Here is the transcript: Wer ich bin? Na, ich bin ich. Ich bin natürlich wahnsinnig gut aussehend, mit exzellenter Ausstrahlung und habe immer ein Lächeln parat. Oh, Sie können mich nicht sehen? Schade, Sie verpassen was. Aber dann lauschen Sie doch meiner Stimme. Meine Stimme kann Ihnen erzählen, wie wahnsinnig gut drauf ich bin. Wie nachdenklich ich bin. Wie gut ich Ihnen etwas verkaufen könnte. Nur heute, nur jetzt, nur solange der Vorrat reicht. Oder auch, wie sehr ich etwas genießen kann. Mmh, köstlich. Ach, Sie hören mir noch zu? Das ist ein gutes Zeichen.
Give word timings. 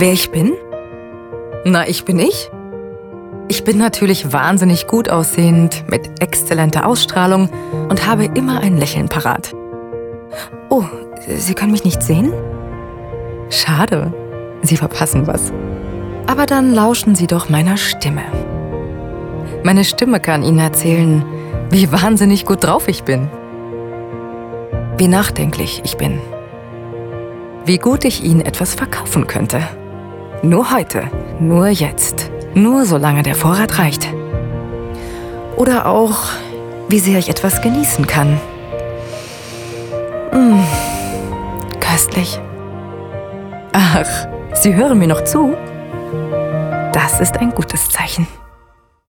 Wer 0.00 0.14
ich 0.14 0.30
bin? 0.30 0.54
Na, 1.66 1.86
ich 1.86 2.06
bin 2.06 2.18
ich. 2.18 2.50
Ich 3.48 3.64
bin 3.64 3.76
natürlich 3.76 4.32
wahnsinnig 4.32 4.86
gut 4.86 5.10
aussehend, 5.10 5.84
mit 5.90 6.22
exzellenter 6.22 6.86
Ausstrahlung 6.86 7.50
und 7.90 8.06
habe 8.06 8.24
immer 8.24 8.60
ein 8.60 8.78
Lächeln 8.78 9.10
parat. 9.10 9.52
Oh, 10.70 10.84
Sie 11.28 11.52
können 11.52 11.72
mich 11.72 11.84
nicht 11.84 12.02
sehen? 12.02 12.32
Schade, 13.50 14.10
Sie 14.62 14.78
verpassen 14.78 15.26
was. 15.26 15.52
Aber 16.26 16.46
dann 16.46 16.72
lauschen 16.72 17.14
Sie 17.14 17.26
doch 17.26 17.50
meiner 17.50 17.76
Stimme. 17.76 18.22
Meine 19.64 19.84
Stimme 19.84 20.18
kann 20.18 20.42
Ihnen 20.42 20.60
erzählen, 20.60 21.22
wie 21.68 21.92
wahnsinnig 21.92 22.46
gut 22.46 22.64
drauf 22.64 22.88
ich 22.88 23.02
bin. 23.02 23.28
Wie 24.96 25.08
nachdenklich 25.08 25.82
ich 25.84 25.98
bin. 25.98 26.20
Wie 27.66 27.76
gut 27.76 28.06
ich 28.06 28.24
Ihnen 28.24 28.40
etwas 28.40 28.74
verkaufen 28.74 29.26
könnte. 29.26 29.60
Nur 30.42 30.72
heute, 30.72 31.02
nur 31.38 31.68
jetzt, 31.68 32.30
nur 32.54 32.86
solange 32.86 33.22
der 33.22 33.34
Vorrat 33.34 33.78
reicht. 33.78 34.08
Oder 35.56 35.84
auch, 35.84 36.30
wie 36.88 36.98
sehr 36.98 37.18
ich 37.18 37.28
etwas 37.28 37.60
genießen 37.60 38.06
kann. 38.06 38.40
Mmh, 40.32 40.64
köstlich. 41.78 42.40
Ach, 43.72 44.26
Sie 44.54 44.74
hören 44.74 44.98
mir 44.98 45.08
noch 45.08 45.24
zu? 45.24 45.54
Das 46.92 47.20
ist 47.20 47.36
ein 47.36 47.50
gutes 47.50 47.90
Zeichen. 47.90 48.26